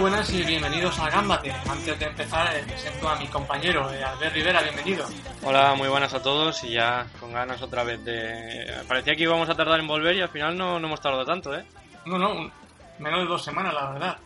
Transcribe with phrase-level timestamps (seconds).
[0.00, 1.52] Buenas y bienvenidos a Gambate.
[1.68, 5.06] Antes de empezar, eh, presento a mi compañero, eh, Albert Rivera, bienvenido.
[5.42, 8.82] Hola, muy buenas a todos y ya con ganas otra vez de...
[8.88, 11.54] Parecía que íbamos a tardar en volver y al final no, no hemos tardado tanto,
[11.54, 11.66] ¿eh?
[12.06, 12.50] No, no,
[12.98, 14.18] menos de dos semanas, la verdad.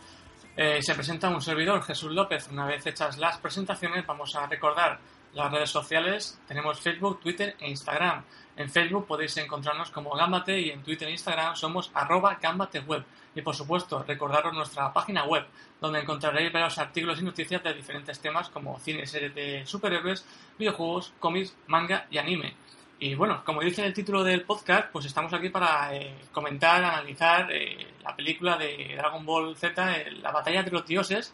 [0.55, 2.47] Eh, se presenta un servidor, Jesús López.
[2.49, 4.97] Una vez hechas las presentaciones, vamos a recordar
[5.33, 6.39] las redes sociales.
[6.47, 8.23] Tenemos Facebook, Twitter e Instagram.
[8.57, 13.03] En Facebook podéis encontrarnos como Gambate y en Twitter e Instagram somos arroba gambateweb.
[13.35, 15.45] Y por supuesto, recordaros nuestra página web,
[15.81, 20.25] donde encontraréis varios artículos y noticias de diferentes temas como cine, series de superhéroes,
[20.57, 22.55] videojuegos, cómics, manga y anime.
[22.97, 27.51] Y bueno, como dice el título del podcast, pues estamos aquí para eh, comentar, analizar
[27.51, 31.33] eh, la película de Dragon Ball Z, eh, La Batalla de los Dioses,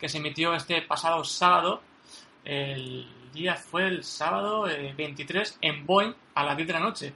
[0.00, 1.82] que se emitió este pasado sábado.
[2.44, 7.12] El día fue el sábado eh, 23 en Boeing a las 10 de la noche.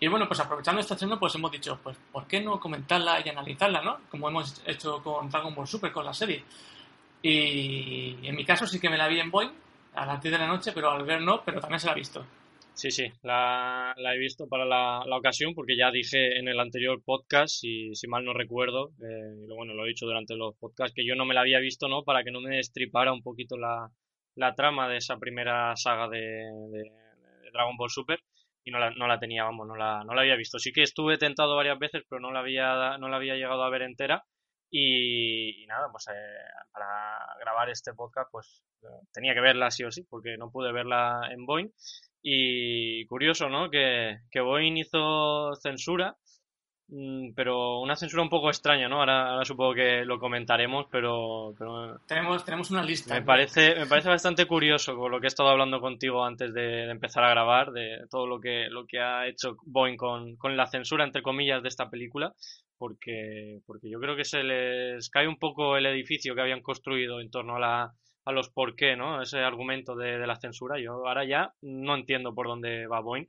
[0.00, 3.28] Y bueno, pues aprovechando este estreno, pues hemos dicho, pues ¿por qué no comentarla y
[3.28, 4.00] analizarla, no?
[4.10, 6.44] Como hemos hecho con Dragon Ball Super, con la serie.
[7.22, 9.52] Y en mi caso sí que me la vi en Boeing
[9.94, 11.96] a las 10 de la noche, pero al ver no, pero también se la ha
[11.96, 12.24] visto.
[12.74, 16.58] Sí, sí, la, la he visto para la, la ocasión porque ya dije en el
[16.58, 20.56] anterior podcast, si, si mal no recuerdo, eh, y bueno, lo he dicho durante los
[20.56, 22.02] podcasts, que yo no me la había visto, ¿no?
[22.02, 23.88] Para que no me destripara un poquito la,
[24.36, 26.50] la trama de esa primera saga de,
[27.52, 28.20] Dragon Ball Super
[28.64, 30.58] y no la, no la tenía, vamos, no la, no la había visto.
[30.58, 33.70] Sí que estuve tentado varias veces, pero no la había, no la había llegado a
[33.70, 34.24] ver entera.
[34.70, 36.12] Y, nada, pues eh,
[36.72, 40.72] para grabar este podcast, pues eh, tenía que verla sí o sí, porque no pude
[40.72, 41.68] verla en Boeing.
[42.22, 43.70] Y curioso, ¿no?
[43.70, 46.16] Que, que Boeing hizo censura,
[47.34, 49.00] pero una censura un poco extraña, ¿no?
[49.00, 53.14] Ahora, ahora supongo que lo comentaremos, pero, pero Tenemos, tenemos una lista.
[53.14, 56.62] me parece, me parece bastante curioso con lo que he estado hablando contigo antes de,
[56.86, 60.56] de empezar a grabar, de todo lo que, lo que ha hecho Boeing con, con
[60.56, 62.32] la censura, entre comillas, de esta película,
[62.78, 67.20] porque, porque yo creo que se les cae un poco el edificio que habían construido
[67.20, 67.92] en torno a la,
[68.24, 69.20] a los por qué, ¿no?
[69.20, 70.78] Ese argumento de, de la censura.
[70.80, 73.26] Yo ahora ya no entiendo por dónde va Boeing.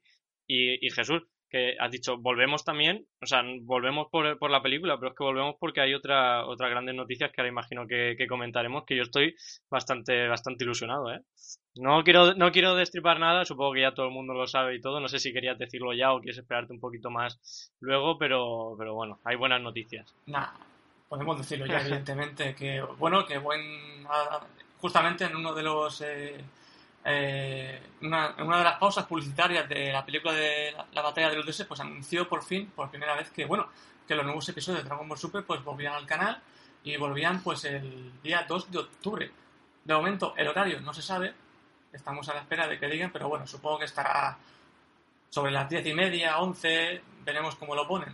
[0.48, 1.24] Y, y Jesús,
[1.56, 5.24] que has dicho, volvemos también, o sea, volvemos por, por la película, pero es que
[5.24, 9.04] volvemos porque hay otra, otras grandes noticias que ahora imagino que, que comentaremos, que yo
[9.04, 9.34] estoy
[9.70, 11.22] bastante, bastante ilusionado, ¿eh?
[11.76, 14.82] No quiero, no quiero destripar nada, supongo que ya todo el mundo lo sabe y
[14.82, 18.76] todo, no sé si querías decirlo ya o quieres esperarte un poquito más luego, pero,
[18.78, 20.14] pero bueno, hay buenas noticias.
[20.26, 20.50] Nah,
[21.08, 23.62] podemos decirlo ya, evidentemente, que bueno, que buen
[24.82, 26.36] justamente en uno de los eh,
[27.06, 31.36] eh, una, una de las pausas publicitarias de la película de la, la batalla de
[31.36, 33.70] los dioses, pues anunció por fin, por primera vez, que bueno,
[34.08, 36.42] que los nuevos episodios de Dragon Ball Super pues volvían al canal
[36.84, 39.32] y volvían pues el día 2 de octubre.
[39.84, 41.34] De momento el horario no se sabe,
[41.94, 44.38] estamos a la espera de que digan, pero bueno, supongo que estará
[45.30, 48.14] sobre las diez y media, 11, veremos cómo lo ponen.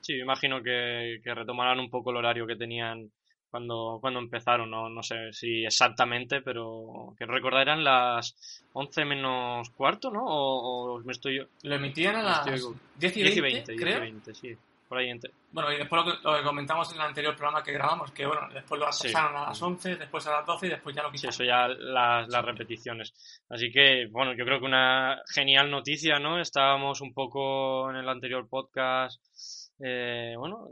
[0.00, 3.10] Sí, imagino que, que retomarán un poco el horario que tenían
[3.50, 9.70] cuando, cuando empezaron, no, no sé si exactamente, pero que recordar eran las 11 menos
[9.70, 10.24] cuarto, ¿no?
[10.24, 11.46] O, o me estoy.
[11.62, 13.96] Lo emitían a las Estoy- 10 y 10 y 20, 20, 10 creo.
[13.98, 14.56] y 20, sí.
[14.88, 15.30] Por ahí entre.
[15.52, 18.24] Bueno, y después lo que, lo que comentamos en el anterior programa que grabamos, que
[18.24, 19.08] bueno, después lo Sí.
[19.12, 21.34] pasaron a las 11, después a las 12 y después ya lo Sí, quitaron.
[21.34, 23.12] eso ya las, las repeticiones.
[23.50, 26.40] Así que, bueno, yo creo que una genial noticia, ¿no?
[26.40, 29.20] Estábamos un poco en el anterior podcast,
[29.80, 30.68] eh, bueno,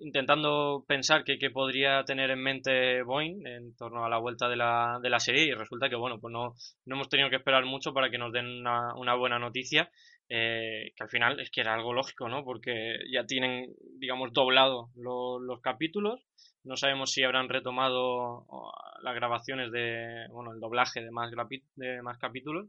[0.00, 4.98] intentando pensar qué podría tener en mente Boeing en torno a la vuelta de la,
[5.02, 6.54] de la serie y resulta que, bueno, pues no,
[6.86, 9.90] no hemos tenido que esperar mucho para que nos den una, una buena noticia.
[10.28, 12.44] eh, que al final es que era algo lógico, ¿no?
[12.44, 16.26] Porque ya tienen, digamos, doblado lo- los capítulos.
[16.64, 18.44] No sabemos si habrán retomado
[19.02, 21.30] las grabaciones de, bueno, el doblaje de más,
[21.76, 22.66] de más capítulos.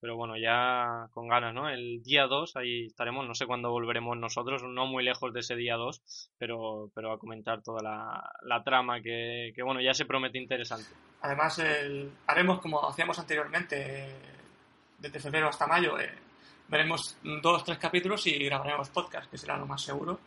[0.00, 1.68] Pero bueno, ya con ganas, ¿no?
[1.68, 5.56] El día 2 ahí estaremos, no sé cuándo volveremos nosotros, no muy lejos de ese
[5.56, 10.06] día 2, pero, pero a comentar toda la, la trama que, que, bueno, ya se
[10.06, 10.88] promete interesante.
[11.20, 14.08] Además, el, haremos como hacíamos anteriormente,
[14.98, 16.10] desde febrero hasta mayo, eh,
[16.68, 20.20] veremos dos, tres capítulos y grabaremos podcast, que será lo más seguro.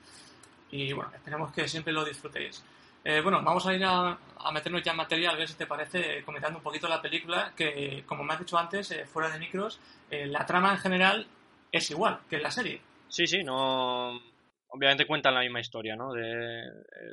[0.70, 2.64] Y bueno, esperemos que siempre lo disfrutéis.
[3.04, 4.18] Eh, bueno, vamos a ir a,
[4.54, 8.04] meternos ya en materia, a ver si te parece, comentando un poquito la película, que
[8.06, 9.80] como me has dicho antes, eh, fuera de micros,
[10.10, 11.28] eh, la trama en general
[11.72, 12.82] es igual que en la serie.
[13.10, 14.22] Sí, sí, no.
[14.68, 16.14] Obviamente cuentan la misma historia, ¿no?
[16.14, 16.64] De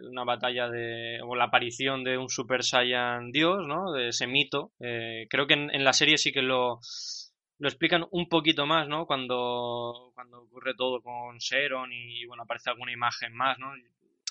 [0.08, 1.20] una batalla de.
[1.22, 3.92] o la aparición de un Super Saiyan Dios, ¿no?
[3.92, 4.72] De ese mito.
[4.78, 6.80] creo que en, la serie sí que lo
[7.58, 9.04] lo explican un poquito más, ¿no?
[9.04, 13.74] Cuando, cuando ocurre todo con Seron y, bueno, aparece alguna imagen más, ¿no?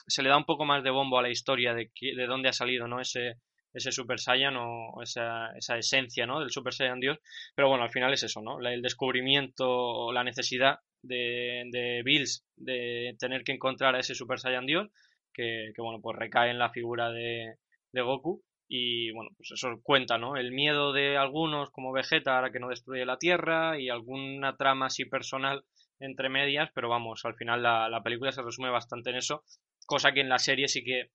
[0.09, 2.53] Se le da un poco más de bombo a la historia de, de dónde ha
[2.53, 2.99] salido, ¿no?
[2.99, 3.35] Ese,
[3.73, 6.39] ese Super Saiyan o esa, esa esencia, ¿no?
[6.39, 7.19] Del Super Saiyan Dios.
[7.55, 8.59] Pero bueno, al final es eso, ¿no?
[8.59, 14.65] El descubrimiento la necesidad de, de Bills de tener que encontrar a ese Super Saiyan
[14.65, 14.89] Dios,
[15.33, 17.55] que, que bueno, pues recae en la figura de,
[17.91, 18.43] de Goku.
[18.71, 20.37] Y bueno, pues eso cuenta, ¿no?
[20.37, 24.85] El miedo de algunos como Vegeta ahora que no destruye la Tierra y alguna trama
[24.87, 25.63] así personal
[25.99, 29.43] entre medias, pero vamos, al final la, la película se resume bastante en eso
[29.89, 31.09] cosa que en la serie sí que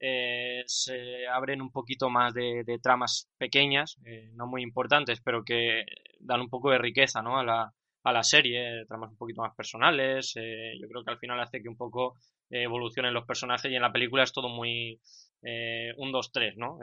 [0.00, 5.84] eh, se abren un poquito más de, tramas pequeñas, eh, no muy importantes, pero que
[6.20, 7.38] dan un poco de riqueza ¿no?
[7.38, 7.72] a, la,
[8.04, 10.34] a la serie, tramas un poquito más personales.
[10.36, 12.16] Eh, yo creo que al final hace que un poco
[12.50, 15.00] evolucionen los personajes y en la película es todo muy
[15.40, 16.78] un, dos, tres, ¿no?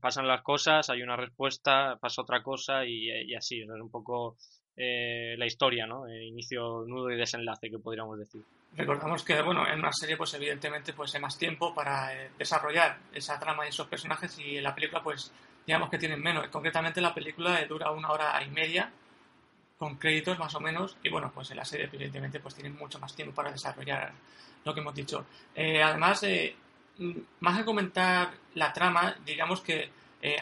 [0.00, 4.36] pasan las cosas, hay una respuesta, pasa otra cosa y, y así, es un poco
[4.78, 6.08] la historia, ¿no?
[6.08, 8.42] inicio, nudo y desenlace, que podríamos decir.
[8.76, 12.98] Recordamos que, bueno, en una serie, pues evidentemente, pues hay más tiempo para eh, desarrollar
[13.12, 15.32] esa trama y esos personajes y en la película, pues,
[15.66, 16.46] digamos que tienen menos.
[16.48, 18.92] Concretamente, la película dura una hora y media
[19.78, 22.98] con créditos más o menos y, bueno, pues en la serie, evidentemente, pues tienen mucho
[22.98, 24.12] más tiempo para desarrollar
[24.64, 25.26] lo que hemos dicho.
[25.54, 26.54] Eh, además, eh,
[27.40, 29.90] más que comentar la trama, digamos que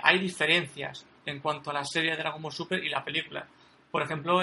[0.03, 3.47] hay diferencias en cuanto a la serie de Dragon Ball Super y la película.
[3.91, 4.41] Por ejemplo,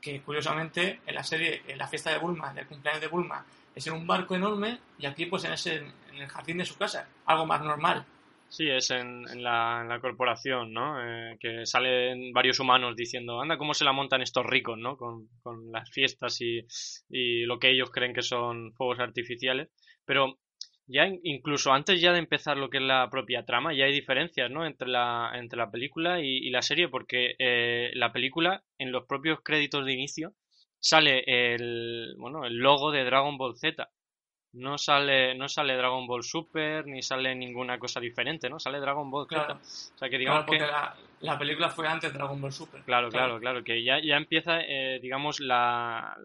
[0.00, 3.44] que curiosamente en la serie, en la fiesta de Bulma, del cumpleaños de Bulma,
[3.74, 6.76] es en un barco enorme y aquí pues en, ese, en el jardín de su
[6.76, 8.04] casa, algo más normal.
[8.50, 10.98] Sí, es en, en la, corporación, ¿no?
[11.02, 14.96] Eh, que salen varios humanos diciendo, anda, ¿cómo se la montan estos ricos, ¿no?
[14.96, 16.66] Con, con las fiestas y,
[17.10, 19.68] y, lo que ellos creen que son fuegos artificiales.
[20.06, 20.38] Pero
[20.88, 24.50] ya incluso antes ya de empezar lo que es la propia trama, ya hay diferencias,
[24.50, 24.66] ¿no?
[24.66, 29.40] Entre la, entre la película y, la serie, porque eh, la película, en los propios
[29.44, 30.32] créditos de inicio,
[30.80, 33.88] sale el, bueno, el logo de Dragon Ball Z.
[34.54, 38.58] No sale, no sale Dragon Ball Super, ni sale ninguna cosa diferente, ¿no?
[38.58, 39.52] Sale Dragon Ball Z.
[39.52, 40.58] O sea que digamos que...
[40.58, 42.82] La, la, película fue antes de Dragon Ball Super.
[42.82, 46.16] Claro, claro, claro, que ya, ya empieza, eh, digamos, la,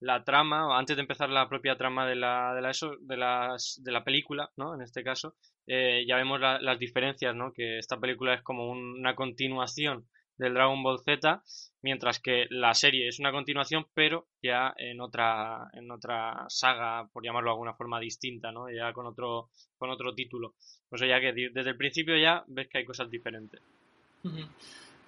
[0.00, 3.80] la trama, antes de empezar la propia trama de la, de la, eso, de las,
[3.82, 4.74] de la película, ¿no?
[4.74, 5.34] En este caso,
[5.66, 7.52] eh, ya vemos las diferencias, ¿no?
[7.52, 10.06] Que esta película es como una continuación
[10.36, 11.42] del Dragon Ball Z,
[11.82, 17.24] mientras que la serie es una continuación, pero ya en otra, en otra saga, por
[17.24, 18.70] llamarlo de alguna forma distinta, ¿no?
[18.70, 20.54] Ya con otro, con otro título.
[20.88, 23.60] Pues ya que desde el principio ya ves que hay cosas diferentes.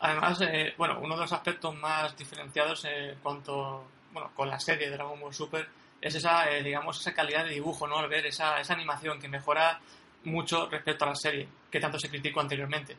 [0.01, 4.89] Además, eh, bueno, uno de los aspectos más diferenciados en cuanto bueno, con la serie
[4.89, 5.67] de Dragon Ball Super,
[6.01, 7.99] es esa, eh, digamos, esa calidad de dibujo, ¿no?
[7.99, 9.81] Al ver esa, esa animación que mejora
[10.25, 12.97] mucho respecto a la serie, que tanto se criticó anteriormente.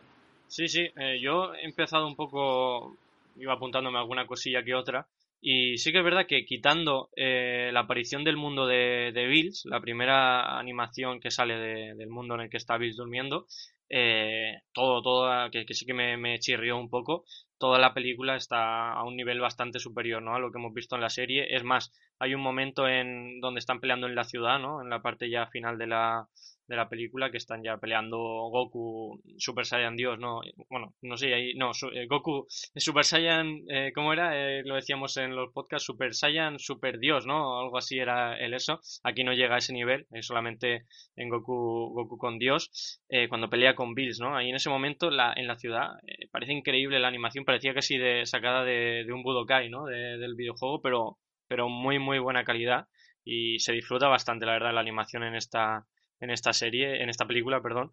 [0.47, 2.97] Sí, sí, eh, yo he empezado un poco,
[3.37, 5.07] iba apuntándome alguna cosilla que otra,
[5.39, 9.63] y sí que es verdad que quitando eh, la aparición del mundo de, de, Bills,
[9.65, 11.57] la primera animación que sale
[11.95, 13.47] del mundo en el que está Bills durmiendo,
[13.89, 17.25] eh, todo, todo, que, sí que me, chirrió un poco,
[17.61, 20.33] toda la película está a un nivel bastante superior ¿no?
[20.33, 21.55] a lo que hemos visto en la serie.
[21.55, 24.81] Es más, hay un momento en donde están peleando en la ciudad, ¿no?
[24.81, 26.27] en la parte ya final de la,
[26.71, 30.39] de la película que están ya peleando Goku, Super Saiyan Dios, no,
[30.69, 34.31] bueno, no sé, ahí, no, eh, Goku, Super Saiyan, eh, ¿cómo era?
[34.37, 37.59] Eh, lo decíamos en los podcasts, Super Saiyan, Super Dios, ¿no?
[37.59, 38.79] Algo así era el eso.
[39.03, 40.85] Aquí no llega a ese nivel, es solamente
[41.17, 44.37] en Goku, Goku con Dios, eh, cuando pelea con Bills, ¿no?
[44.37, 45.89] Ahí en ese momento la, en la ciudad
[46.31, 49.85] parece increíble la animación, parecía casi de, sacada de, de un Budokai, ¿no?
[49.85, 51.17] del videojuego, pero,
[51.49, 52.87] pero muy, muy buena calidad
[53.25, 55.85] y se disfruta bastante, la verdad, la animación en esta
[56.21, 57.91] en esta serie, en esta película, perdón,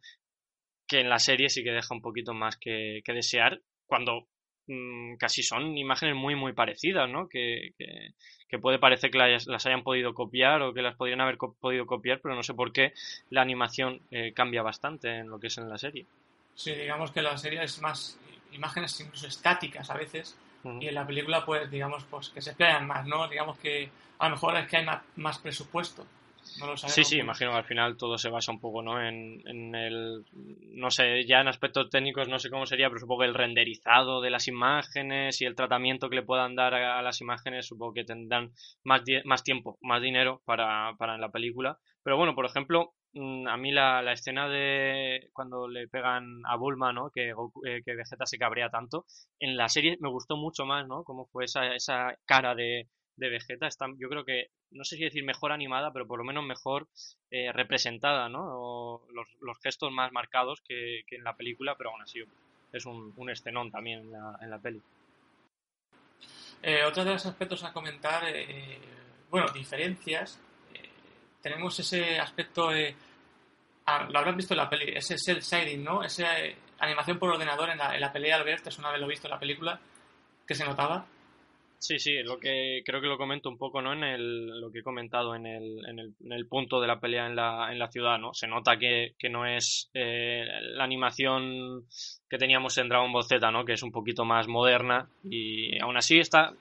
[0.87, 4.29] que en la serie sí que deja un poquito más que, desear cuando
[4.69, 7.29] mm, casi son imágenes muy muy parecidas, ¿no?
[7.29, 11.85] Que, que, puede parecer que las, hayan podido copiar o que las podrían haber podido
[11.85, 12.93] copiar, pero no sé por qué
[13.31, 16.07] la animación eh, cambia bastante en lo que es en la serie.
[16.55, 18.19] Sí, digamos que la serie es más
[18.53, 20.37] imágenes incluso estáticas a veces,
[20.81, 23.29] y en la película, pues, digamos, pues que se emplean más, ¿no?
[23.29, 26.05] Digamos que a lo mejor es que hay más, más presupuesto.
[26.59, 26.95] No lo sabemos.
[26.95, 29.01] Sí, sí, imagino que al final todo se basa un poco, ¿no?
[29.01, 33.21] En, en el, no sé, ya en aspectos técnicos no sé cómo sería, pero supongo
[33.21, 37.03] que el renderizado de las imágenes y el tratamiento que le puedan dar a, a
[37.03, 38.53] las imágenes, supongo que tendrán
[38.83, 41.79] más, más tiempo, más dinero para, para en la película.
[42.03, 46.93] Pero bueno, por ejemplo, a mí la, la escena de cuando le pegan a Bulma,
[46.93, 47.11] ¿no?
[47.11, 47.31] Que,
[47.67, 49.07] eh, que Vegeta se cabrea tanto,
[49.41, 51.05] en la serie me gustó mucho más, ¿no?
[51.05, 52.87] Cómo fue esa, esa cara de,
[53.17, 53.67] de Vegeta.
[53.67, 56.89] Está, yo creo que, no sé si decir mejor animada, pero por lo menos mejor
[57.31, 59.03] eh, representada, ¿no?
[59.13, 62.23] Los, los gestos más marcados que, que en la película, pero aún así
[62.73, 64.83] es un, un escenón también en la, en la peli.
[66.63, 68.79] Eh, otro de los aspectos a comentar, eh,
[69.31, 70.41] bueno, diferencias.
[71.43, 72.95] Tenemos ese aspecto, eh,
[73.87, 76.03] ah, lo habrán visto en la peli, ese cel shading, ¿no?
[76.03, 79.07] Esa eh, animación por ordenador en la, en la pelea Albert, es una vez lo
[79.07, 79.81] visto en la película,
[80.47, 81.07] que se notaba.
[81.81, 83.93] Sí, sí, lo que creo que lo comento un poco, ¿no?
[83.93, 86.99] En el, lo que he comentado en el, en el, en el punto de la
[86.99, 88.35] pelea en la, en la ciudad, ¿no?
[88.35, 91.85] Se nota que, que no es eh, la animación
[92.29, 93.65] que teníamos en Dragon Ball Z, ¿no?
[93.65, 96.53] Que es un poquito más moderna y aún así está...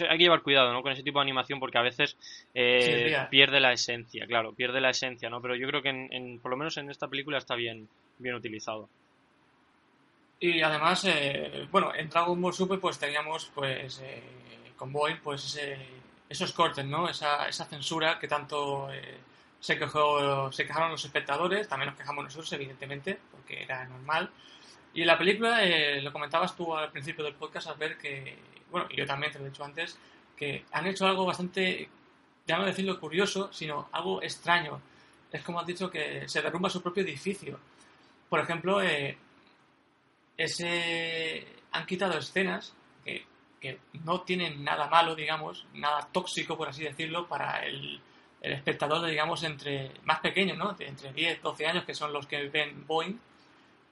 [0.00, 0.82] Hay que llevar cuidado, ¿no?
[0.82, 2.16] Con ese tipo de animación porque a veces
[2.54, 5.40] eh, Sí, pierde la esencia, claro, pierde la esencia, ¿no?
[5.40, 8.34] Pero yo creo que en, en- por lo menos en esta película está bien, bien
[8.34, 8.88] utilizado.
[10.40, 14.22] Y además, eh, bueno, en Dragon Ball Super pues teníamos pues eh,
[14.76, 15.78] con Boeing pues ese-
[16.28, 17.08] esos cortes, ¿no?
[17.08, 19.18] Esa, esa censura que tanto eh,
[19.60, 24.30] se, quejó, se quejaron los espectadores, también nos quejamos nosotros, evidentemente, porque era normal.
[24.92, 28.36] Y la película, eh, lo comentabas tú al principio del podcast, al ver que,
[28.74, 29.96] bueno, y yo también te lo he dicho antes,
[30.36, 31.88] que han hecho algo bastante,
[32.44, 34.80] ya no decirlo curioso, sino algo extraño.
[35.30, 37.60] Es como has dicho que se derrumba su propio edificio.
[38.28, 39.16] Por ejemplo, eh,
[40.36, 43.24] ese han quitado escenas que,
[43.60, 48.00] que no tienen nada malo, digamos, nada tóxico, por así decirlo, para el,
[48.40, 50.72] el espectador, digamos, entre más pequeño, ¿no?
[50.72, 53.20] De entre 10, 12 años, que son los que ven Boeing,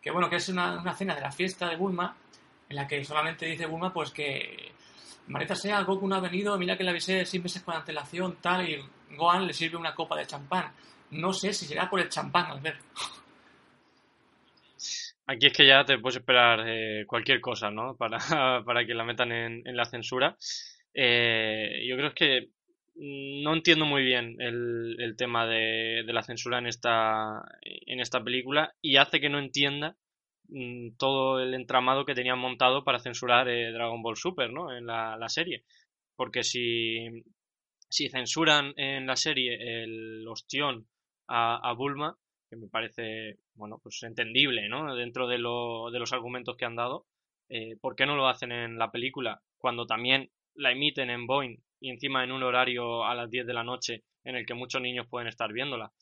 [0.03, 2.17] que bueno, que es una, una cena de la fiesta de Bulma,
[2.73, 4.73] en la que solamente dice Bulma, pues que
[5.29, 8.69] Marita sea, Goku no ha venido, mira que le avisé seis meses con antelación, tal,
[8.69, 8.83] y
[9.15, 10.73] Gohan le sirve una copa de champán.
[11.11, 12.77] No sé si será por el champán, al ver.
[15.27, 17.95] Aquí es que ya te puedes esperar eh, cualquier cosa, ¿no?
[17.95, 18.19] Para,
[18.65, 20.37] para que la metan en, la censura.
[20.95, 22.49] Eh, yo creo que
[22.95, 28.23] no entiendo muy bien el, el tema de, de la censura en esta, en esta
[28.25, 29.97] película y hace que no entienda
[30.49, 34.77] mm, todo el entramado que tenían montado para censurar eh, Dragon Ball Super, ¿no?
[34.77, 35.65] En la, serie.
[36.17, 37.25] Porque si,
[37.89, 40.87] si censuran en la serie el ostión
[41.29, 42.17] a, a Bulma,
[42.53, 44.95] que me parece, bueno, pues entendible, ¿no?
[44.95, 47.07] Dentro de, lo, de los argumentos que han dado,
[47.49, 51.57] eh, ¿por qué no lo hacen en la película cuando también la emiten en Boeing
[51.81, 54.83] y encima en un horario a las 10 de la noche en el que muchos
[54.83, 55.93] niños pueden estar viéndola?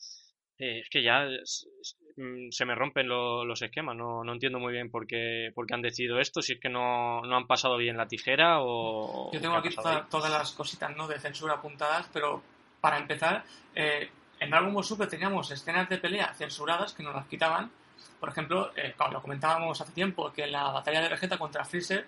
[0.60, 4.32] Eh, es que ya es- es- mm, se me rompen lo- los esquemas, no, no
[4.32, 7.36] entiendo muy bien por qué, por qué han decidido esto, si es que no, no
[7.36, 9.30] han pasado bien la tijera o...
[9.32, 9.70] Yo tengo aquí
[10.10, 11.08] todas las cositas ¿no?
[11.08, 12.42] de censura apuntadas, pero
[12.80, 13.42] para empezar,
[13.74, 17.70] eh, en Dragon Ball Super teníamos escenas de pelea censuradas que nos las quitaban.
[18.18, 22.06] Por ejemplo, eh, como lo comentábamos hace tiempo, que la batalla de Vegeta contra Freezer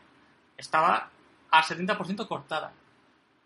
[0.57, 1.11] estaba
[1.51, 2.73] al 70% cortada.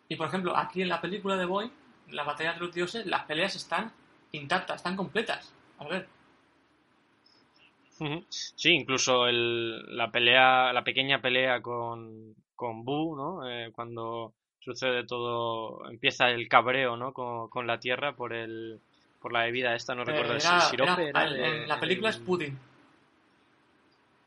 [0.09, 1.71] Y por ejemplo, aquí en la película de Boy,
[2.11, 3.93] la batalla de los dioses, las peleas están
[4.33, 5.53] intactas, están completas.
[5.79, 6.07] A ver.
[8.29, 13.49] Sí, incluso el, la pelea, la pequeña pelea con, con Boo, ¿no?
[13.49, 17.13] Eh, cuando sucede todo, empieza el cabreo, ¿no?
[17.13, 18.81] Con, con la Tierra por el,
[19.21, 22.19] por la bebida esta, no recuerdo eh, el era- sirope, era- era la película es
[22.19, 22.59] pudding.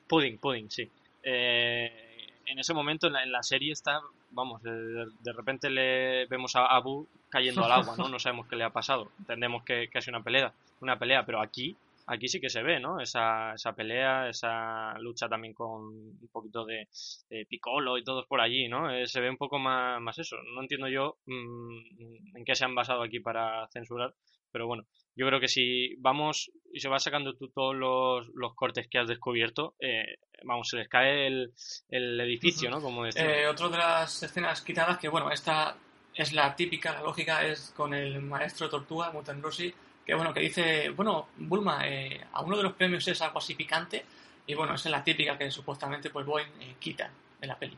[0.07, 0.89] Pudding, pudding, sí.
[1.21, 2.08] Eh,
[2.49, 4.01] en ese momento en la, en la serie está,
[4.31, 8.09] vamos, de, repente le vemos a Abu cayendo al agua, ¿no?
[8.09, 9.11] No sabemos qué le ha pasado.
[9.19, 11.77] Entendemos que, que ha sido una pelea, una pelea, pero aquí,
[12.07, 12.99] aquí sí que se ve, ¿no?
[12.99, 16.87] Esa, esa pelea, esa lucha también con un poquito de,
[17.29, 18.89] de Piccolo y todos por allí, ¿no?
[18.89, 20.37] Eh, se ve un poco más, más eso.
[20.55, 24.15] No entiendo yo mm, en qué se han basado aquí para censurar,
[24.51, 24.83] pero bueno,
[25.15, 28.99] yo creo que si vamos y se va sacando tú todos los, los cortes que
[28.99, 31.53] has descubierto, eh, vamos, se les cae el,
[31.89, 32.81] el edificio, ¿no?
[32.81, 33.05] Como.
[33.05, 35.75] Eh, otra de las escenas quitadas, que bueno, esta
[36.13, 39.73] es la típica, la lógica, es con el maestro Tortuga, Muten Rossi,
[40.05, 43.55] que bueno, que dice, bueno, Bulma, eh, a uno de los premios es algo así
[43.55, 44.05] picante,
[44.47, 47.77] y bueno, esa es la típica que supuestamente pues Boeing eh, quita de la peli.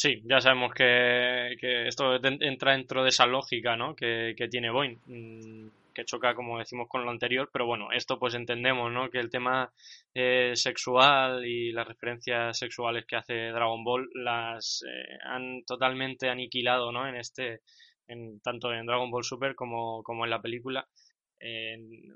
[0.00, 3.96] Sí, ya sabemos que, que esto entra dentro de esa lógica, ¿no?
[3.96, 4.96] Que, que tiene Boeing.
[5.06, 9.10] Mm, que choca, como decimos, con lo anterior, pero bueno, esto pues entendemos, ¿no?
[9.10, 9.72] Que el tema
[10.14, 16.92] eh, sexual y las referencias sexuales que hace Dragon Ball las eh, han totalmente aniquilado,
[16.92, 17.08] ¿no?
[17.08, 17.62] En este,
[18.06, 20.86] en, tanto en Dragon Ball Super como, como en la película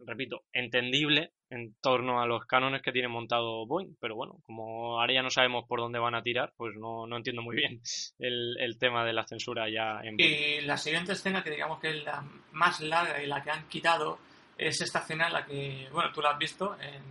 [0.06, 5.12] repito, entendible en torno a los cánones que tiene montado Boeing, pero bueno, como ahora
[5.12, 7.80] ya no sabemos por dónde van a tirar, pues no, no entiendo muy bien
[8.18, 11.90] el, el, tema de la censura ya en Y la siguiente escena, que digamos que
[11.90, 14.18] es la más larga y la que han quitado,
[14.56, 17.02] es esta escena en la que, bueno, tú la has visto en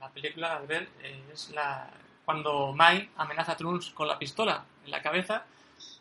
[0.00, 1.88] la película, al ver, eh, es la
[2.24, 5.44] cuando Mai amenaza a Trunks con la pistola en la cabeza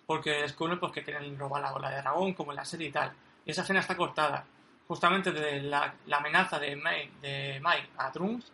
[0.06, 2.91] porque descubre pues, que quieren robar la bola de dragón, como en la serie y
[2.91, 3.12] tal.
[3.46, 4.46] Y esa escena está cortada
[4.91, 7.62] justamente de la, amenaza de Mai, de
[7.95, 8.51] a Trunks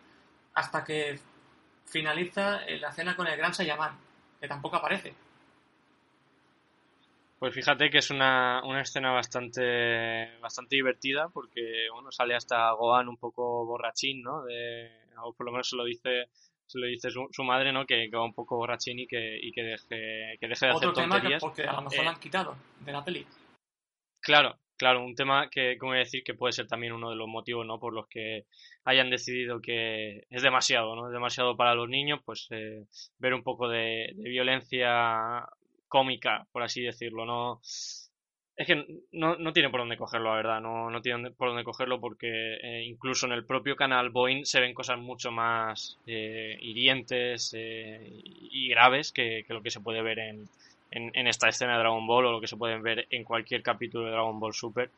[0.54, 1.18] hasta que
[1.84, 3.98] finaliza la cena con el Gran Saiyaman,
[4.40, 5.12] que tampoco aparece.
[7.40, 13.08] Pues fíjate que es una, una, escena bastante bastante divertida porque bueno sale hasta Gohan
[13.08, 14.44] un poco borrachín, ¿no?
[14.44, 16.28] De, o por lo menos se lo dice
[16.68, 17.84] se lo dice su, madre, ¿no?
[17.84, 21.02] Que, va un poco borrachín y que, y que deje que deje de Otro hacer
[21.02, 23.26] tema que porque a lo mejor lo eh, han quitado de la peli.
[24.20, 27.66] Claro, Claro, un tema que, como decir, que puede ser también uno de los motivos,
[27.66, 27.80] ¿no?
[27.80, 28.46] Por los que
[28.84, 31.08] hayan decidido que es demasiado, ¿no?
[31.08, 32.86] Es demasiado para los niños, pues eh,
[33.18, 35.44] ver un poco de, violencia
[35.88, 37.60] cómica, por así decirlo, ¿no?
[37.60, 41.64] Es que no, no tiene por dónde cogerlo, la verdad, no, no tiene por dónde
[41.64, 42.28] cogerlo porque
[42.62, 48.68] eh, incluso en el propio canal Boeing se ven cosas mucho más eh, hirientes y
[48.68, 50.48] graves que, lo que se puede ver en,
[50.90, 54.06] en, esta escena de Dragon Ball o lo que se pueden ver en cualquier capítulo
[54.06, 54.90] de Dragon Ball Super.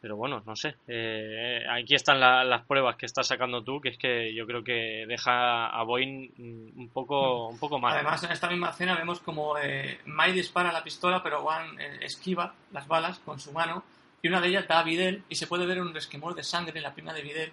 [0.00, 0.76] Pero bueno, no sé.
[0.86, 5.04] Eh, aquí están las pruebas que estás sacando tú, que es que yo creo que
[5.08, 6.30] deja a Boeing
[6.76, 7.94] un poco, un poco mal.
[7.94, 11.98] Además, en esta misma escena vemos como eh, Mai dispara la pistola, pero Juan eh,
[12.02, 13.82] esquiva las balas con su mano.
[14.22, 16.78] Y una de ellas da a Videl y se puede ver un resquemor de sangre
[16.78, 17.52] en la pierna de Videl.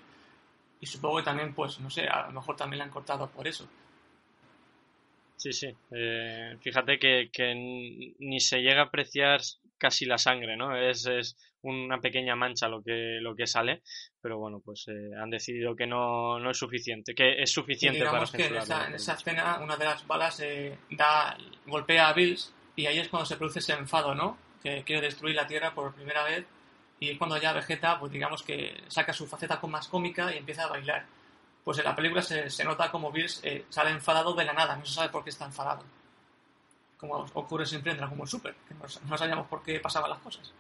[0.79, 3.48] Y supongo que también, pues, no sé, a lo mejor también la han cortado por
[3.48, 3.67] eso.
[5.38, 5.75] Sí, sí.
[5.92, 7.30] Eh, fíjate que,
[8.20, 9.42] ni se llega a apreciar
[9.77, 10.75] casi la sangre, ¿no?
[10.75, 13.82] Es, es una pequeña mancha lo que, lo que sale,
[14.22, 18.25] pero bueno, pues eh, han decidido que no, no, es suficiente, que es suficiente para
[18.25, 22.53] que en esa, en esa, escena una de las balas eh, da, golpea a Bills
[22.75, 24.38] y ahí es cuando se produce ese enfado, ¿no?
[24.62, 26.46] Que quiere destruir la Tierra por primera vez
[27.00, 30.66] y es cuando ya Vegeta, pues digamos que saca su faceta más cómica y empieza
[30.66, 31.05] a bailar
[31.66, 34.78] pues en la película se, se nota como Bills eh, sale enfadado de la nada,
[34.78, 35.84] no se sabe por qué está enfadado.
[36.98, 40.54] Como ocurre siempre en Dragon Ball Super, que no, sabíamos por qué pasaban las cosas.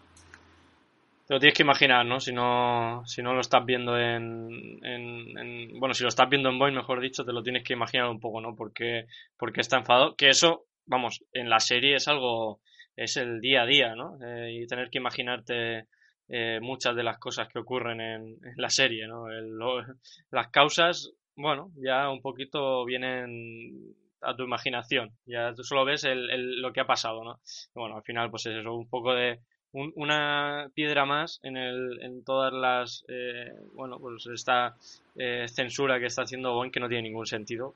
[1.27, 2.19] Te lo tienes que imaginar, ¿no?
[2.19, 6.57] Si no, si no lo estás viendo en, en, Bueno, si lo estás viendo en
[6.57, 8.55] Boy, mejor dicho, te lo tienes que imaginar un poco, ¿no?
[8.55, 9.05] Porque,
[9.37, 10.15] porque está enfadado.
[10.15, 12.61] Que eso, vamos, en la serie es algo...
[12.95, 14.17] Es el día a día, ¿no?
[14.23, 15.87] Eh, y tener que imaginarte
[16.27, 19.27] eh, muchas de las cosas que ocurren en, la serie, ¿no?
[20.31, 26.59] las causas, bueno, ya un poquito vienen a tu imaginación, ya tú solo ves el,
[26.61, 27.39] lo que ha pasado, ¿no?
[27.75, 29.39] bueno, al final pues es eso, un poco de
[29.71, 34.73] una piedra más en, el, en todas las, eh, bueno, pues esta
[35.17, 37.75] eh, censura que está haciendo Boeing que no tiene ningún sentido,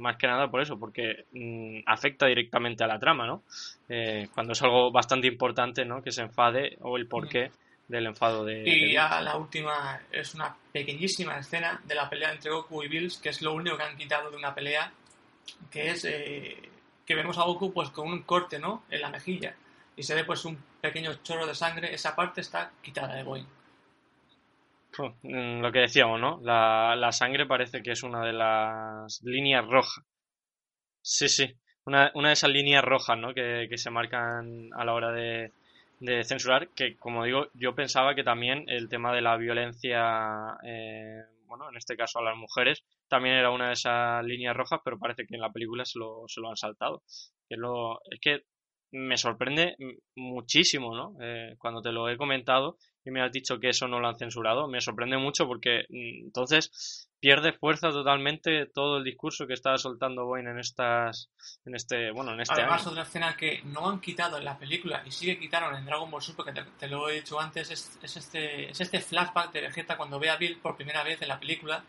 [0.00, 3.44] más que nada por eso, porque mm, afecta directamente a la trama, ¿no?
[4.34, 6.02] cuando es algo bastante importante, ¿no?
[6.02, 7.52] Que se enfade o el por qué
[7.90, 8.62] del enfado de...
[8.64, 13.18] Y ya la última es una pequeñísima escena de la pelea entre Goku y Bills,
[13.18, 14.92] que es lo único que han quitado de una pelea,
[15.70, 16.56] que es eh,
[17.04, 18.84] que vemos a Goku pues con un corte, ¿no?
[18.90, 19.56] En la mejilla.
[19.96, 21.92] Y se ve pues un pequeño chorro de sangre.
[21.92, 23.46] Esa parte está quitada de Boeing.
[25.22, 26.40] Mm, lo que decíamos, ¿no?
[26.42, 30.04] La, la sangre parece que es una de las líneas rojas.
[31.02, 31.52] Sí, sí.
[31.86, 33.34] Una, una de esas líneas rojas, ¿no?
[33.34, 35.52] Que, que se marcan a la hora de,
[36.00, 41.22] de censurar, que como digo, yo pensaba que también el tema de la violencia, eh,
[41.46, 44.98] bueno, en este caso a las mujeres, también era una de esas líneas rojas, pero
[44.98, 47.02] parece que en la película se lo, se lo han saltado.
[47.48, 48.44] Que lo, es que
[48.92, 49.76] me sorprende
[50.16, 51.14] muchísimo, ¿no?
[51.20, 54.18] Eh, cuando te lo he comentado y me has dicho que eso no lo han
[54.18, 59.76] censurado, me sorprende mucho porque mm, entonces pierde fuerza totalmente todo el discurso que estaba
[59.76, 61.30] soltando Boyne en estas
[61.66, 65.02] en este bueno en este además otra escena que no han quitado en la película
[65.04, 67.98] y sí que quitaron en Dragon Ball Super que te, lo he dicho antes es,
[68.02, 71.38] este es este flashback de Vegeta cuando ve a Bill por primera vez en la
[71.38, 71.84] película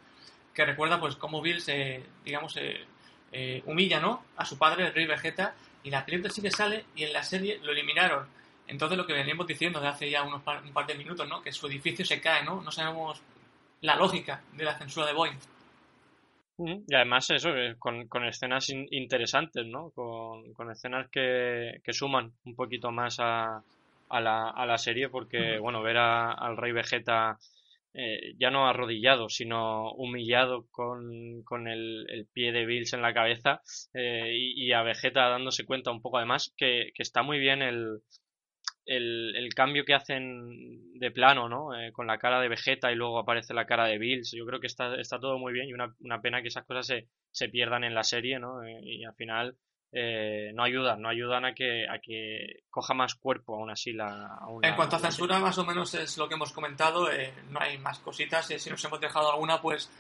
[0.54, 5.06] que recuerda pues cómo Bill se digamos eh, humilla no a su padre el rey
[5.06, 8.26] Vegeta y la película sí que sale y en la serie lo eliminaron.
[8.68, 11.52] Entonces lo que veníamos diciendo de hace ya unos un par de minutos no que
[11.52, 13.22] su edificio se cae no no sabemos
[13.82, 15.38] la lógica de la censura de Boeing.
[16.88, 19.90] Y además eso, con, con escenas interesantes, ¿no?
[19.92, 23.64] Con, escenas que, suman un poquito más a,
[24.10, 27.40] a la, a la serie porque, bueno, ver al rey Vegeta
[27.94, 33.62] eh, ya no arrodillado, sino humillado con, con el, pie de Bills en la cabeza
[33.94, 38.00] eh, y, a Vegeta dándose cuenta un poco además que, que está muy bien el,
[38.86, 41.78] el, el, cambio que hacen de plano, ¿no?
[41.78, 44.32] Eh, con la cara de Vegeta y luego aparece la cara de Bills.
[44.32, 46.88] Yo creo que está, está todo muy bien y una, una pena que esas cosas
[46.88, 48.62] se, se pierdan en la serie, ¿no?
[48.84, 49.58] y al final
[49.94, 54.40] eh, no ayudan, no ayudan a que, a que coja más cuerpo aún así la...
[54.62, 57.78] en cuanto a censura, más o menos es lo que hemos comentado, eh, no hay
[57.78, 59.92] más cositas, y si nos hemos dejado alguna, pues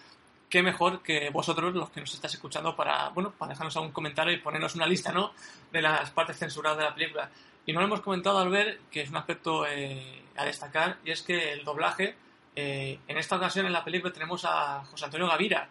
[0.49, 4.33] qué mejor que vosotros, los que nos estáis escuchando, para, bueno, para dejarnos algún comentario
[4.33, 5.33] y ponernos una lista, ¿no?,
[5.71, 7.29] de las partes censuradas de la película.
[7.65, 11.11] Y no lo hemos comentado al ver, que es un aspecto eh, a destacar, y
[11.11, 12.15] es que el doblaje,
[12.53, 15.69] en esta ocasión en la película tenemos a José Antonio Gavira,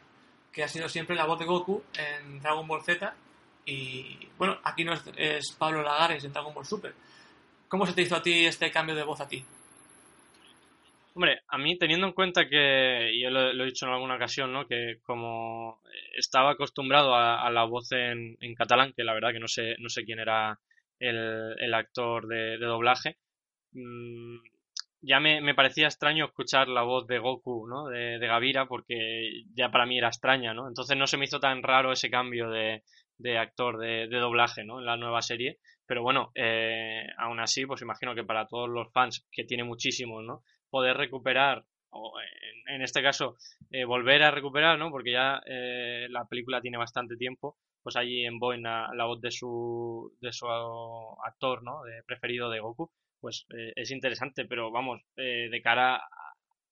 [0.53, 3.15] que ha sido siempre la voz de Goku en Dragon Ball Z,
[3.67, 6.95] y bueno, aquí no es, Pablo Lagares en Dragon Ball Super.
[7.69, 9.45] ¿Cómo se te hizo a ti este cambio de voz a ti?
[11.15, 14.67] Hombre, a mí teniendo en cuenta que, yo lo, he dicho en alguna ocasión, ¿no?
[14.67, 15.81] que como
[16.17, 20.05] estaba acostumbrado a, la voz en, catalán, que la verdad que no sé, no sé
[20.05, 20.59] quién era
[20.99, 23.19] el, actor de, doblaje,
[23.73, 24.39] mmm,
[25.03, 27.89] ya me, parecía extraño escuchar la voz de Goku, ¿no?
[27.89, 30.69] De, de, Gavira, porque ya para mí era extraña, ¿no?
[30.69, 32.83] Entonces no se me hizo tan raro ese cambio de,
[33.21, 34.81] de actor de, doblaje, ¿no?
[34.81, 35.59] En la nueva serie.
[35.87, 40.25] Pero bueno, eh, aún así, pues imagino que para todos los fans, que tiene muchísimos,
[40.25, 40.43] ¿no?
[40.71, 42.13] Poder recuperar, o
[42.69, 43.37] en, este caso,
[43.71, 44.91] eh, volver a recuperar, ¿no?
[44.91, 49.21] Porque ya eh, la película tiene bastante tiempo, pues allí en Boeing la, la voz
[49.21, 50.47] de su, de su
[51.25, 51.83] actor, ¿no?
[51.83, 56.03] De preferido de Goku pues eh, es interesante, pero vamos, eh, de cara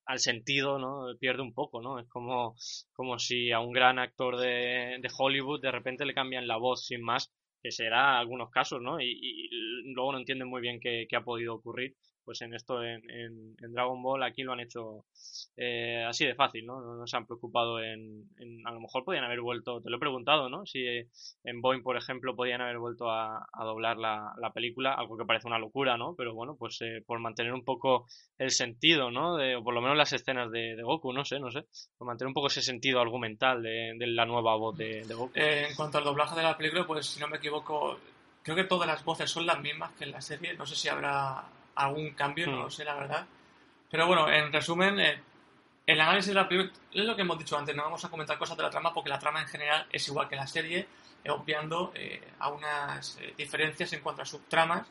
[0.08, 1.06] al sentido, ¿no?
[1.20, 1.98] Pierde un poco, ¿no?
[2.00, 2.56] Es como,
[2.94, 6.86] como si a un gran actor de, de Hollywood de repente le cambian la voz
[6.86, 7.30] sin más,
[7.62, 9.00] que será algunos casos, ¿no?
[9.00, 9.50] Y,
[9.94, 11.94] luego no entienden muy bien qué, qué ha podido ocurrir
[12.28, 15.06] pues en esto, en, en, Dragon Ball, aquí lo han hecho
[15.56, 16.78] eh, así de fácil, ¿no?
[16.78, 17.06] ¿no?
[17.06, 18.28] se han preocupado en,
[18.66, 20.66] A lo mejor podían haber vuelto, te lo he preguntado, ¿no?
[20.66, 25.24] Si en Boeing, por ejemplo, podían haber vuelto a, doblar la, la, película, algo que
[25.24, 26.14] parece una locura, ¿no?
[26.18, 29.36] Pero bueno, pues eh, por mantener un poco el sentido, ¿no?
[29.36, 31.64] De, o por lo menos las escenas de, de, Goku, no sé, no sé.
[31.96, 35.32] Por mantener un poco ese sentido argumental de, de la nueva voz de, Goku.
[35.34, 37.98] Eh, en cuanto al doblaje de la película, pues si no me equivoco,
[38.42, 40.52] creo que todas las voces son las mismas que en la serie.
[40.52, 42.62] No sé si habrá algún cambio, no hmm.
[42.62, 43.26] lo sé, la verdad.
[43.90, 45.20] Pero bueno, en resumen, eh,
[45.86, 48.38] el análisis de la película es lo que hemos dicho antes, no vamos a comentar
[48.38, 50.86] cosas de la trama porque la trama en general es igual que la serie,
[51.24, 54.86] eh, obviando eh, a unas diferencias en cuanto a subtramas.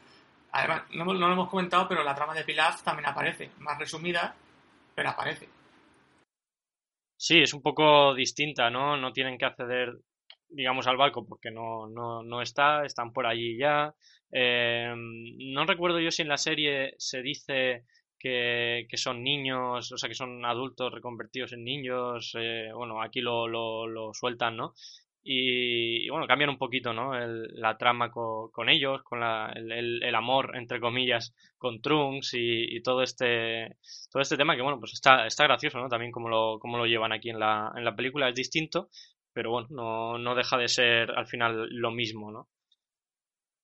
[0.52, 4.34] Además, no, no, lo hemos comentado, pero la trama de Pilaf también aparece, más resumida,
[4.95, 5.50] pero aparece.
[7.19, 8.95] Sí, es un poco distinta, ¿no?
[8.95, 9.97] No tienen que acceder
[10.49, 13.93] digamos, al barco porque no, no, no está, están por allí ya.
[14.31, 17.86] Eh, no recuerdo yo si en la serie se dice
[18.19, 22.36] que, que, son niños, o sea, que son adultos reconvertidos en niños.
[22.38, 24.73] Eh, bueno, aquí lo, lo, sueltan, ¿no?
[25.29, 27.13] Y, bueno, cambian un poquito, ¿no?
[27.15, 32.33] El, la trama con, con ellos, con la, el, el, amor, entre comillas, con Trunks
[32.33, 33.75] y, y, todo este
[34.10, 35.89] todo este tema que, bueno, pues está, está gracioso, ¿no?
[35.89, 38.89] También como lo, como lo llevan aquí en la, en la película, es distinto,
[39.38, 42.47] pero bueno, no, no deja de ser al final lo mismo, ¿no?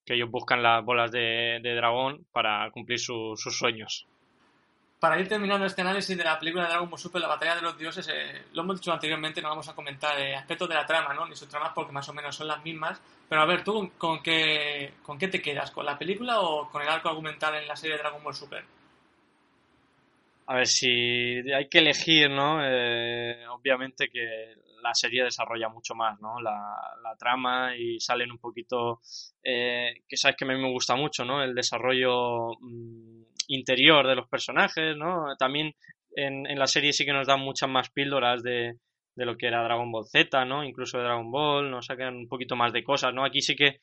[0.05, 4.05] Que ellos buscan las bolas de, de dragón para cumplir sus sueños.
[4.99, 7.63] Para ir terminando este análisis de la película de Dragon Ball Super, la batalla de
[7.63, 10.85] los dioses, eh, lo hemos dicho anteriormente, no vamos a comentar eh, aspectos de la
[10.85, 11.25] trama, ¿no?
[11.27, 13.01] Ni sus tramas porque más o menos son las mismas.
[13.27, 15.71] Pero a ver, ¿tú con qué, con qué te quedas?
[15.71, 18.63] ¿Con la película o con el arco argumental en la serie de Dragon Ball Super?
[20.45, 22.59] A ver, si hay que elegir, ¿no?
[22.63, 26.39] Eh, obviamente que la serie desarrolla mucho más, ¿no?
[26.41, 28.99] La, la trama y salen un poquito,
[29.43, 31.41] eh, que sabes que a mí me gusta mucho, ¿no?
[31.41, 35.35] El desarrollo mm, interior de los personajes, ¿no?
[35.37, 35.73] También
[36.15, 38.77] en, en la serie sí que nos dan muchas más píldoras de,
[39.15, 40.63] de lo que era Dragon Ball Z, ¿no?
[40.63, 43.23] Incluso de Dragon Ball, nos sacan un poquito más de cosas, ¿no?
[43.23, 43.79] Aquí sí que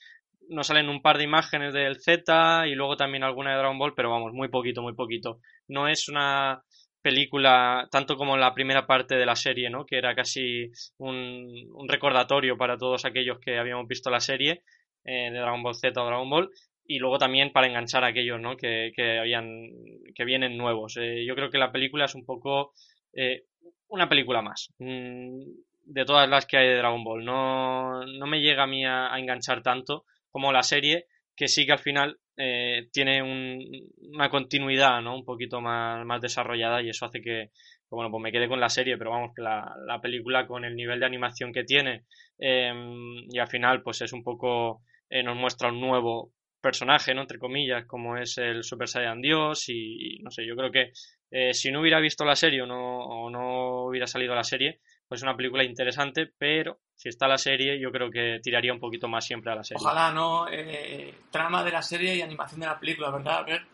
[0.49, 3.95] nos salen un par de imágenes del Z y luego también alguna de Dragon Ball,
[3.95, 5.41] pero vamos, muy poquito, muy poquito.
[5.69, 6.63] No es una
[7.03, 9.87] película, tanto como la primera parte de la serie, ¿no?
[9.87, 14.63] Que era casi un, recordatorio para todos aquellos que habíamos visto la serie
[15.05, 16.51] eh, de Dragon Ball Z o Dragon Ball.
[16.85, 18.57] Y luego también para enganchar a aquellos, ¿no?
[18.57, 19.71] Que, que habían,
[20.15, 20.97] que vienen nuevos.
[20.97, 22.73] Eh, yo creo que la película es un poco
[23.13, 23.45] eh,
[23.89, 24.73] una película más.
[24.79, 25.43] Mm,
[25.85, 27.25] de todas las que hay de Dragon Ball.
[27.25, 31.07] No, no me llega a mí a enganchar tanto como la serie,
[31.41, 35.17] que sí que al final eh, tiene una continuidad, ¿no?
[35.17, 37.49] Un poquito más, más desarrollada y eso hace que,
[37.89, 40.77] bueno, pues me quede con la serie, pero vamos, que la, la película con el
[40.77, 42.05] nivel de animación que tiene
[42.39, 47.23] em, y al final pues es un poco, eh, nos muestra un nuevo personaje, ¿no?
[47.23, 50.93] Entre comillas, como es el Super Saiyan Dios y, no sé, yo creo que
[51.31, 54.81] eh, si no hubiera visto la serie o no, o no hubiera salido la serie,
[55.11, 58.79] pues es una película interesante, pero si está la serie, yo creo que tiraría un
[58.79, 59.83] poquito más siempre a la serie.
[59.85, 60.47] Ojalá, ¿no?
[60.49, 63.39] Eh, trama de la serie y animación de la película, ¿verdad?
[63.39, 63.67] A ver.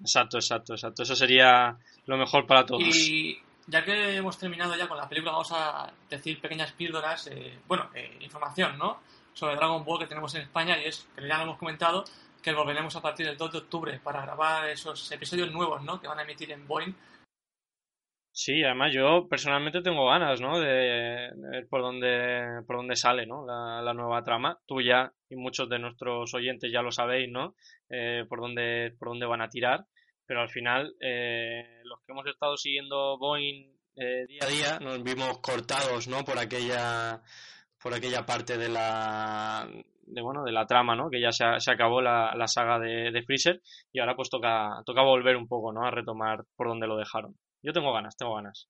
[0.00, 1.02] Exacto, exacto, exacto.
[1.02, 2.82] Eso sería lo mejor para todos.
[2.82, 7.58] Y ya que hemos terminado ya con la película, vamos a decir pequeñas píldoras, eh,
[7.68, 9.00] bueno, eh, información, ¿no?
[9.34, 12.04] Sobre Dragon Ball que tenemos en España y es, que ya lo hemos comentado,
[12.42, 16.00] que volveremos a partir del 2 de octubre para grabar esos episodios nuevos, ¿no?
[16.00, 16.94] Que van a emitir en Boeing.
[18.42, 20.58] Sí, además yo personalmente tengo ganas, ¿no?
[20.58, 23.44] De, ver por dónde, por dónde sale, ¿no?
[23.44, 24.58] La, nueva trama.
[24.66, 27.54] Tú ya y muchos de nuestros oyentes ya lo sabéis, ¿no?
[27.90, 29.84] Eh, por dónde, por dónde van a tirar.
[30.24, 35.02] Pero al final, eh, los que hemos estado siguiendo Boeing eh, día a día, nos
[35.02, 36.24] vimos cortados, ¿no?
[36.24, 37.20] Por aquella,
[37.82, 39.68] por aquella parte de la,
[40.00, 43.10] de bueno de la trama no que ya se, se acabó la, la saga de,
[43.10, 43.60] de, Freezer
[43.92, 47.36] y ahora pues toca toca volver un poco no a retomar por donde lo dejaron
[47.62, 48.68] yo tengo ganas tengo ganas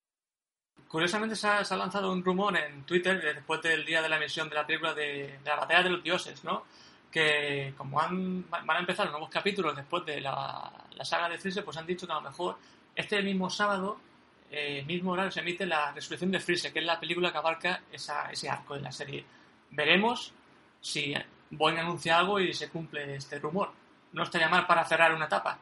[0.89, 4.55] curiosamente se ha, lanzado un rumor en Twitter después del día de la emisión de
[4.55, 6.65] la película de, la batalla de los dioses no
[7.11, 10.71] que como han, van a empezar nuevos capítulos después de la,
[11.03, 12.57] saga de Freezer pues han dicho que a lo mejor
[12.95, 13.99] este mismo sábado
[14.53, 17.83] eh, mismo horario se emite la Resurrección de Freezer, que es la película que abarca
[17.93, 19.25] ese arco de la serie.
[19.71, 20.33] Veremos
[20.81, 21.15] si
[21.51, 23.71] Boeing anuncia algo y se cumple este rumor.
[24.13, 25.57] No estaría mal para cerrar una etapa.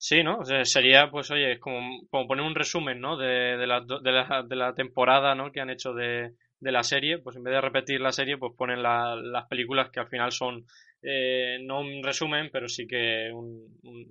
[0.00, 0.38] Sí, ¿no?
[0.38, 3.16] O sea, sería, pues, oye, como, como poner un resumen, ¿no?
[3.16, 5.50] De, de, la, de, la, de la temporada, ¿no?
[5.50, 8.52] Que han hecho de, de la serie, pues en vez de repetir la serie, pues
[8.56, 10.64] ponen la, las películas que al final son,
[11.02, 14.06] eh, no un resumen, pero sí que un, un,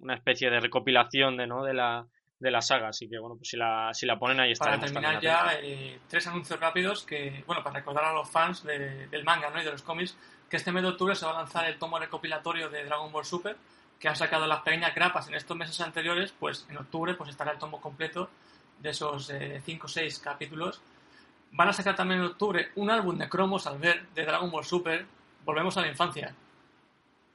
[0.00, 1.64] una especie de recopilación de, ¿no?
[1.64, 2.04] de, la,
[2.38, 2.88] de la saga.
[2.88, 4.66] Así que, bueno, pues si la, si la ponen ahí está.
[4.66, 9.08] Para terminar ya, eh, tres anuncios rápidos que, bueno, para recordar a los fans de,
[9.08, 9.60] del manga ¿no?
[9.60, 10.16] y de los cómics,
[10.48, 13.24] que este mes de octubre se va a lanzar el tomo recopilatorio de Dragon Ball
[13.24, 13.56] Super,
[13.98, 17.52] que ha sacado las pequeñas grapas en estos meses anteriores, pues en octubre pues estará
[17.52, 18.30] el tomo completo
[18.78, 19.32] de esos
[19.64, 20.80] 5 o 6 capítulos.
[21.52, 24.64] Van a sacar también en octubre un álbum de cromos al ver de Dragon Ball
[24.64, 25.06] Super.
[25.44, 26.34] Volvemos a la infancia.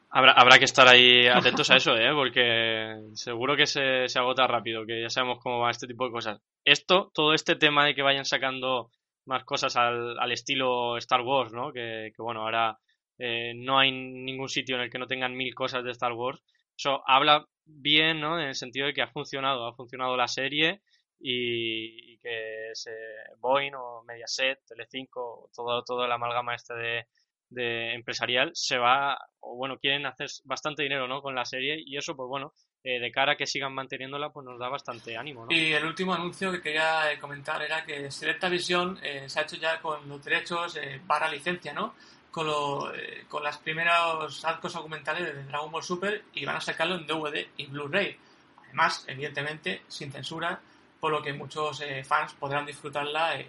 [0.09, 2.13] Habrá, habrá que estar ahí atentos a eso, ¿eh?
[2.13, 6.11] porque seguro que se, se, agota rápido, que ya sabemos cómo va este tipo de
[6.11, 6.39] cosas.
[6.63, 8.91] Esto, todo este tema de que vayan sacando
[9.25, 11.73] más cosas al, al estilo Star Wars, ¿no?
[11.73, 12.77] Que, que bueno, ahora
[13.17, 16.43] eh, no hay ningún sitio en el que no tengan mil cosas de Star Wars.
[16.77, 18.39] Eso habla bien, ¿no?
[18.39, 20.81] En el sentido de que ha funcionado, ha funcionado la serie
[21.19, 22.91] y, que se,
[23.39, 27.05] Boeing o Mediaset, Telecinco, todo, todo la amalgama este de,
[27.53, 31.21] de empresarial se va, o bueno, quieren hacer bastante dinero, ¿no?
[31.21, 34.45] Con la serie y eso, pues bueno, eh, de cara a que sigan manteniéndola, pues
[34.45, 35.55] nos da bastante ánimo, ¿no?
[35.55, 39.43] Y el último anuncio que quería eh, comentar era que Selecta Visión eh, se ha
[39.43, 41.93] hecho ya con los derechos eh, para licencia, ¿no?
[42.33, 42.91] Con, lo,
[43.29, 47.47] con las primeros arcos documentales de Dragon Ball Super y van a sacarlo en DVD
[47.57, 48.17] y Blu-ray.
[48.65, 50.59] Además, evidentemente, sin censura,
[50.99, 53.39] por lo que muchos fans podrán disfrutarla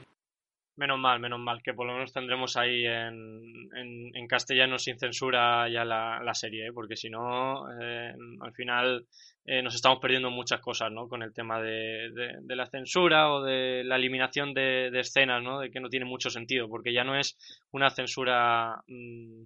[0.77, 4.99] Menos mal, menos mal, que por lo menos tendremos ahí en, en, en castellano sin
[4.99, 6.73] censura ya la, la serie, ¿eh?
[6.73, 9.07] porque si no, eh, al final
[9.45, 11.09] eh, nos estamos perdiendo muchas cosas, ¿no?
[11.09, 12.11] Con el tema de,
[12.43, 15.61] de, la censura o de la eliminación de, de, escenas, ¿no?
[15.61, 17.37] De que no tiene mucho sentido, porque ya no es
[17.71, 19.45] una censura mmm,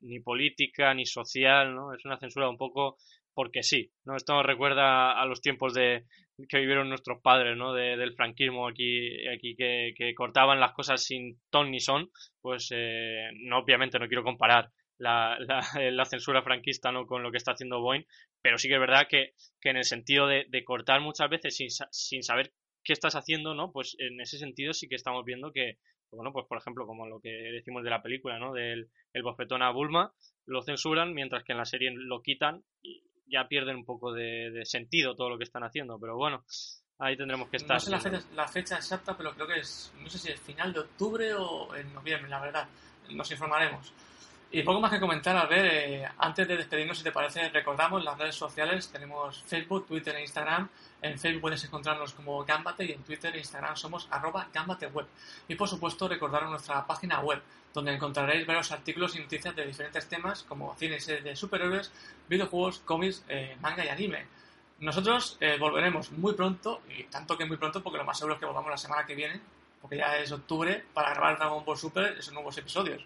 [0.00, 1.94] ni política ni social, ¿no?
[1.94, 2.96] Es una censura un poco
[3.34, 4.16] porque sí, ¿no?
[4.16, 6.06] Esto nos recuerda a los tiempos de
[6.48, 7.72] que vivieron nuestros padres, ¿no?
[7.72, 13.30] De, del franquismo aquí, aquí que, cortaban las cosas sin ton ni son, pues eh,
[13.44, 17.06] no, obviamente no quiero comparar la, censura franquista ¿no?
[17.06, 18.04] con lo que está haciendo Boeing,
[18.42, 21.56] pero sí que es verdad que, que en el sentido de, de cortar muchas veces
[21.56, 22.52] sin, sin saber
[22.84, 23.72] qué estás haciendo, ¿no?
[23.72, 25.78] Pues en ese sentido sí que estamos viendo que,
[26.12, 28.52] bueno, pues por ejemplo, como lo que decimos de la película, ¿no?
[28.52, 30.12] Del el bofetón a Bulma,
[30.46, 34.50] lo censuran, mientras que en la serie lo quitan y, ya pierden un poco de,
[34.50, 36.44] de, sentido todo lo que están haciendo, pero bueno,
[36.98, 37.76] ahí tendremos que estar.
[37.76, 40.40] No sé la fecha, la fecha, exacta, pero creo que es, no sé si es
[40.40, 42.68] final de octubre o en noviembre, la verdad,
[43.10, 43.92] nos informaremos.
[44.56, 48.02] Y poco más que comentar, al ver, eh, antes de despedirnos, si te parece, recordamos
[48.02, 50.66] las redes sociales, tenemos Facebook, Twitter e Instagram.
[51.02, 55.04] En Facebook puedes encontrarnos como Gambate y en Twitter e Instagram somos arroba gambateweb.
[55.46, 57.42] Y por supuesto, recordaros nuestra página web,
[57.74, 61.92] donde encontraréis varios artículos y noticias de diferentes temas como cine y de superhéroes,
[62.26, 64.24] videojuegos, cómics, eh, manga y anime.
[64.80, 68.40] Nosotros eh, volveremos muy pronto, y tanto que muy pronto, porque lo más seguro es
[68.40, 69.38] que volvamos la semana que viene,
[69.82, 73.04] porque ya es octubre, para grabar Dragon Ball Super esos nuevos episodios.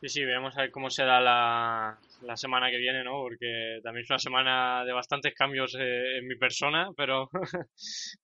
[0.00, 3.20] Sí, sí, veremos a ver cómo se da la, la semana que viene, ¿no?
[3.20, 7.28] Porque también es una semana de bastantes cambios eh, en mi persona, pero,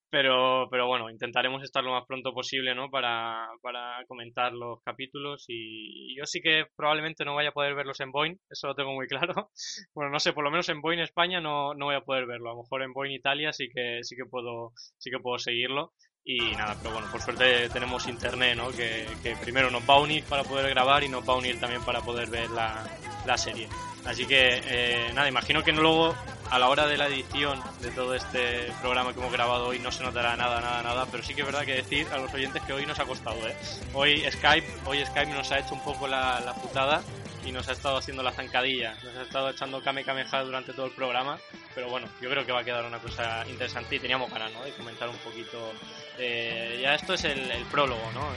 [0.09, 2.89] pero, pero bueno, intentaremos estar lo más pronto posible, ¿no?
[2.89, 7.99] Para, para comentar los capítulos y yo sí que probablemente no vaya a poder verlos
[7.99, 9.49] en Boeing, eso lo tengo muy claro.
[9.93, 12.49] Bueno, no sé, por lo menos en Boeing España no, no voy a poder verlo,
[12.51, 15.93] a lo mejor en Boeing Italia sí que, sí que puedo, sí que puedo seguirlo
[16.27, 18.71] y nada, pero bueno, por suerte tenemos internet, ¿no?
[18.71, 21.59] Que, que, primero nos va a unir para poder grabar y nos va a unir
[21.59, 22.83] también para poder ver la,
[23.27, 23.69] la serie.
[24.05, 26.15] Así que eh, nada, imagino que luego
[26.49, 29.91] a la hora de la edición de todo este programa que hemos grabado hoy no
[29.91, 32.61] se notará nada, nada, nada, pero sí que es verdad que decir a los oyentes
[32.63, 33.55] que hoy nos ha costado, ¿eh?
[33.93, 37.03] Hoy Skype, hoy Skype nos ha hecho un poco la, la putada
[37.45, 40.87] y nos ha estado haciendo la zancadilla, nos ha estado echando Kame Kameha durante todo
[40.87, 41.37] el programa,
[41.75, 44.63] pero bueno, yo creo que va a quedar una cosa interesante y teníamos ganas, ¿no?
[44.63, 45.73] De comentar un poquito
[46.17, 48.29] eh, ya esto es el, prólogo, ¿no?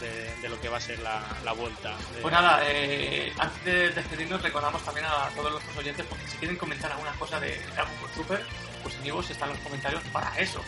[0.00, 1.94] de, lo que va a ser la, la vuelta.
[2.22, 6.56] Pues nada, eh, antes de despedirnos recordamos también a todos nuestros oyentes porque si quieren
[6.56, 8.46] comentar alguna cosa de Dragon Ball Super,
[8.82, 10.62] pues en están los comentarios para eso.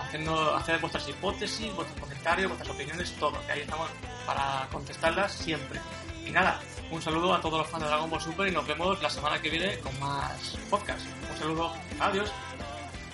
[0.00, 3.40] Haciendo, hacer vuestras hipótesis, vuestros comentarios, vuestras opiniones, todo.
[3.46, 3.88] Que ahí estamos
[4.26, 5.78] para contestarlas siempre.
[6.26, 6.60] Y nada,
[6.93, 9.41] un saludo a todos los fans de Dragon Ball Super y nos vemos la semana
[9.41, 11.05] que viene con más podcast.
[11.31, 12.31] Un saludo, adiós.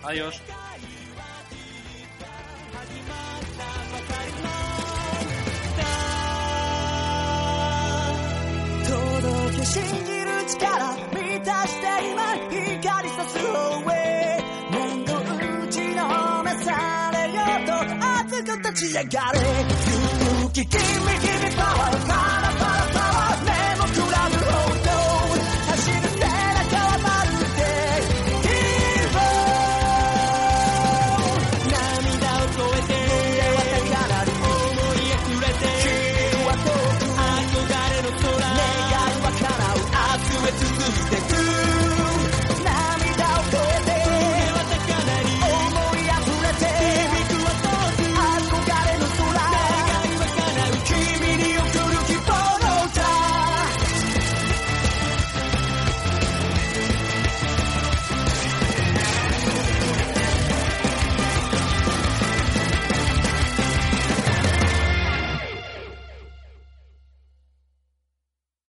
[0.04, 0.42] Adiós.
[8.86, 12.22] 届け信じる力満たして今
[12.82, 17.72] 光さす方へ面倒打ちのめされようと
[18.06, 22.49] 熱く立ち上がれ勇気君君パワーからパワー